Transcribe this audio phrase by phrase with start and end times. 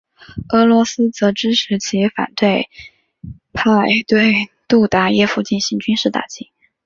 [0.49, 2.71] 俄罗斯则支持其反对
[3.53, 3.69] 派
[4.07, 6.49] 对杜达耶夫进行军事打击。